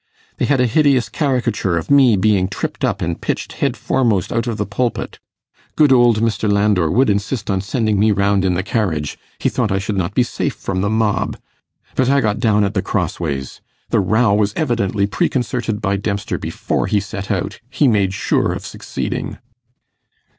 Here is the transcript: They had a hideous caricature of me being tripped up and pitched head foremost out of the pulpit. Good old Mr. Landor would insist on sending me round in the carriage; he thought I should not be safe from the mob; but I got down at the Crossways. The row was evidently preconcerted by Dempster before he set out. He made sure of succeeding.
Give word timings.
They 0.37 0.45
had 0.45 0.59
a 0.59 0.65
hideous 0.65 1.09
caricature 1.09 1.77
of 1.77 1.91
me 1.91 2.17
being 2.17 2.47
tripped 2.47 2.83
up 2.83 3.03
and 3.03 3.21
pitched 3.21 3.53
head 3.61 3.77
foremost 3.77 4.31
out 4.33 4.47
of 4.47 4.57
the 4.57 4.65
pulpit. 4.65 5.19
Good 5.75 5.91
old 5.91 6.21
Mr. 6.21 6.51
Landor 6.51 6.89
would 6.89 7.07
insist 7.07 7.51
on 7.51 7.61
sending 7.61 7.99
me 7.99 8.11
round 8.11 8.43
in 8.43 8.55
the 8.55 8.63
carriage; 8.63 9.19
he 9.37 9.47
thought 9.47 9.71
I 9.71 9.77
should 9.77 9.95
not 9.97 10.15
be 10.15 10.23
safe 10.23 10.55
from 10.55 10.81
the 10.81 10.89
mob; 10.89 11.37
but 11.93 12.09
I 12.09 12.19
got 12.19 12.39
down 12.39 12.63
at 12.63 12.73
the 12.73 12.81
Crossways. 12.81 13.61
The 13.91 13.99
row 13.99 14.33
was 14.33 14.53
evidently 14.55 15.05
preconcerted 15.05 15.79
by 15.81 15.97
Dempster 15.97 16.39
before 16.39 16.87
he 16.87 16.99
set 16.99 17.29
out. 17.29 17.59
He 17.69 17.87
made 17.87 18.15
sure 18.15 18.53
of 18.53 18.65
succeeding. 18.65 19.37